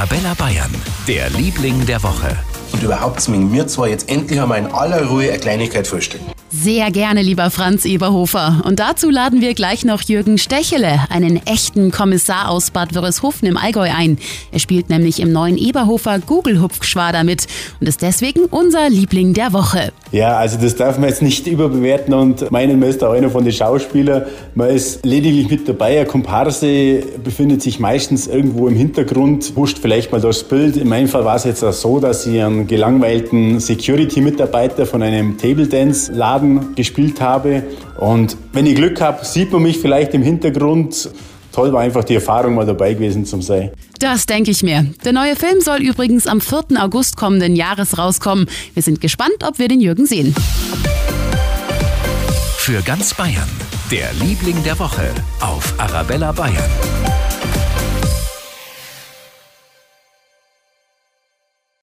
Arabella 0.00 0.32
Bayern, 0.32 0.74
der 1.06 1.28
Liebling 1.28 1.84
der 1.84 2.02
Woche. 2.02 2.34
Und 2.72 2.82
überhaupt 2.82 3.20
mir 3.20 3.52
wir 3.52 3.66
zwar 3.68 3.86
jetzt 3.86 4.08
endlich 4.08 4.40
einmal 4.40 4.58
in 4.60 4.66
aller 4.68 5.04
Ruhe 5.04 5.28
eine 5.28 5.38
Kleinigkeit 5.38 5.86
vorstellen. 5.86 6.24
Sehr 6.52 6.90
gerne, 6.90 7.22
lieber 7.22 7.48
Franz 7.48 7.84
Eberhofer. 7.84 8.62
Und 8.66 8.80
dazu 8.80 9.08
laden 9.08 9.40
wir 9.40 9.54
gleich 9.54 9.84
noch 9.84 10.02
Jürgen 10.02 10.36
Stechele, 10.36 10.98
einen 11.08 11.40
echten 11.46 11.92
Kommissar 11.92 12.50
aus 12.50 12.72
Bad 12.72 12.92
Wörishofen 12.92 13.46
im 13.46 13.56
Allgäu 13.56 13.88
ein. 13.88 14.18
Er 14.50 14.58
spielt 14.58 14.90
nämlich 14.90 15.20
im 15.20 15.30
neuen 15.30 15.56
Eberhofer 15.56 16.18
Google-Hupfgeschwader 16.18 17.22
mit 17.22 17.46
und 17.80 17.88
ist 17.88 18.02
deswegen 18.02 18.46
unser 18.46 18.90
Liebling 18.90 19.32
der 19.32 19.52
Woche. 19.52 19.92
Ja, 20.10 20.38
also 20.38 20.58
das 20.60 20.74
darf 20.74 20.98
man 20.98 21.08
jetzt 21.08 21.22
nicht 21.22 21.46
überbewerten 21.46 22.12
und 22.14 22.50
meinen, 22.50 22.80
man 22.80 22.88
ist 22.88 23.00
da 23.00 23.12
einer 23.12 23.30
von 23.30 23.44
den 23.44 23.52
Schauspielern. 23.52 24.24
Man 24.56 24.70
ist 24.70 25.06
lediglich 25.06 25.48
mit 25.48 25.68
dabei. 25.68 26.00
Eine 26.00 26.06
Komparse 26.06 27.04
befindet 27.22 27.62
sich 27.62 27.78
meistens 27.78 28.26
irgendwo 28.26 28.66
im 28.66 28.74
Hintergrund, 28.74 29.52
huscht 29.54 29.78
vielleicht 29.80 30.10
mal 30.10 30.20
durchs 30.20 30.42
Bild. 30.42 30.76
In 30.76 30.88
meinem 30.88 31.06
Fall 31.06 31.24
war 31.24 31.36
es 31.36 31.44
jetzt 31.44 31.62
auch 31.62 31.72
so, 31.72 32.00
dass 32.00 32.26
ich 32.26 32.42
einen 32.42 32.66
gelangweilten 32.66 33.60
Security-Mitarbeiter 33.60 34.84
von 34.84 35.00
einem 35.04 35.38
Table 35.38 35.68
Dance-Laden 35.68 36.39
Laden 36.40 36.74
gespielt 36.74 37.20
habe. 37.20 37.62
Und 37.98 38.36
wenn 38.52 38.66
ich 38.66 38.74
Glück 38.74 39.00
habe, 39.00 39.24
sieht 39.24 39.52
man 39.52 39.62
mich 39.62 39.78
vielleicht 39.78 40.14
im 40.14 40.22
Hintergrund. 40.22 41.10
Toll 41.52 41.72
war 41.72 41.80
einfach 41.80 42.04
die 42.04 42.14
Erfahrung, 42.14 42.54
mal 42.54 42.66
dabei 42.66 42.94
gewesen 42.94 43.24
zu 43.24 43.40
sein. 43.40 43.70
Das 43.98 44.26
denke 44.26 44.50
ich 44.50 44.62
mir. 44.62 44.86
Der 45.04 45.12
neue 45.12 45.36
Film 45.36 45.60
soll 45.60 45.82
übrigens 45.82 46.26
am 46.26 46.40
4. 46.40 46.64
August 46.78 47.16
kommenden 47.16 47.56
Jahres 47.56 47.98
rauskommen. 47.98 48.48
Wir 48.74 48.82
sind 48.82 49.00
gespannt, 49.00 49.44
ob 49.46 49.58
wir 49.58 49.68
den 49.68 49.80
Jürgen 49.80 50.06
sehen. 50.06 50.34
Für 52.56 52.80
ganz 52.82 53.14
Bayern, 53.14 53.48
der 53.90 54.12
Liebling 54.24 54.62
der 54.62 54.78
Woche 54.78 55.08
auf 55.40 55.74
Arabella 55.78 56.30
Bayern. 56.30 57.09